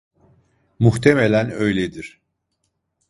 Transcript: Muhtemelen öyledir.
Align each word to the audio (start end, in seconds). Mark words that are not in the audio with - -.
Muhtemelen 0.79 1.51
öyledir. 1.51 2.21